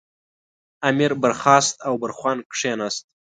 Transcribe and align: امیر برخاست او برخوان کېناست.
امیر 0.89 1.11
برخاست 1.21 1.75
او 1.87 1.93
برخوان 2.01 2.37
کېناست. 2.57 3.03